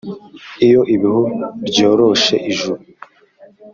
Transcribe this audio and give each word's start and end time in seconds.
iyo 0.65 0.81
ibihu 0.95 1.23
ryoroshe 1.67 2.35
ijuru 2.51 2.81